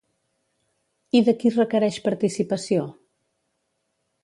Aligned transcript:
I 1.19 1.21
de 1.27 1.35
qui 1.43 1.51
requereix 1.57 2.01
participació? 2.07 2.89